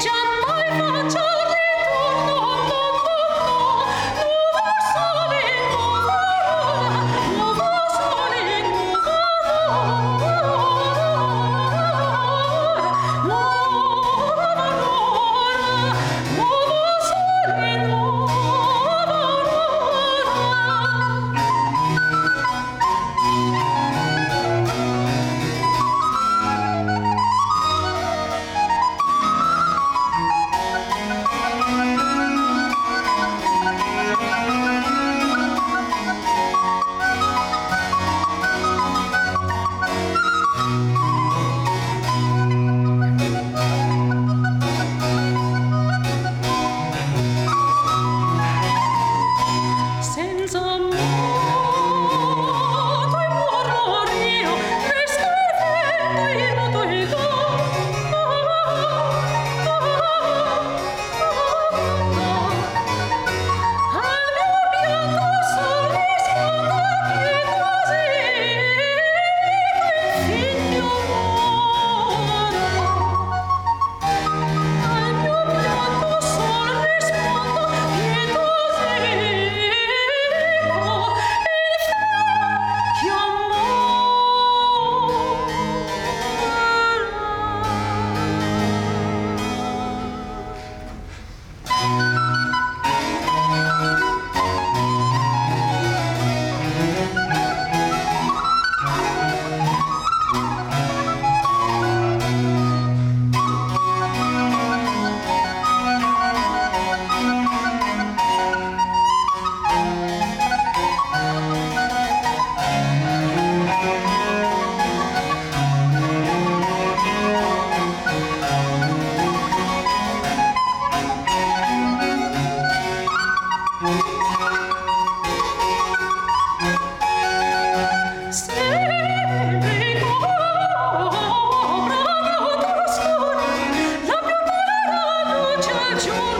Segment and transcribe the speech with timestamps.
[0.00, 0.33] jump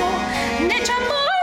[0.00, 0.20] amor,
[0.60, 1.35] neće amor.